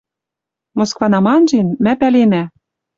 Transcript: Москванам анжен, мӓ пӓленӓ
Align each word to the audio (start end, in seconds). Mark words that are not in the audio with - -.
Москванам 0.77 1.25
анжен, 1.35 1.67
мӓ 1.83 1.93
пӓленӓ 1.99 2.43